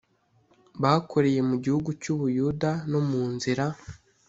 bakoreye 0.81 1.41
mu 1.49 1.55
gihugu 1.63 1.89
cy 2.01 2.07
u 2.13 2.15
Buyuda 2.19 2.71
no 2.91 2.99
mu 3.09 3.23
nzira 3.33 3.65